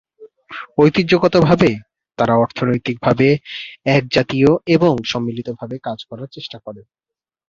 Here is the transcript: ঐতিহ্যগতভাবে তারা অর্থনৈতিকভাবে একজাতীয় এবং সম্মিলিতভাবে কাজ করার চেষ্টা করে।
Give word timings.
ঐতিহ্যগতভাবে 0.77 1.69
তারা 2.17 2.33
অর্থনৈতিকভাবে 2.35 3.27
একজাতীয় 3.91 4.51
এবং 4.67 4.93
সম্মিলিতভাবে 5.03 5.75
কাজ 5.83 5.99
করার 6.09 6.29
চেষ্টা 6.31 6.57
করে। 6.59 6.81